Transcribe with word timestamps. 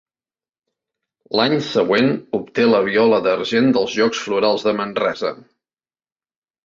L'any 1.39 1.53
següent 1.67 2.09
obté 2.39 2.65
la 2.69 2.81
Viola 2.87 3.19
d'Argent 3.29 3.69
dels 3.79 3.93
Jocs 4.01 4.25
Florals 4.31 4.67
de 4.69 4.75
Manresa. 4.81 5.35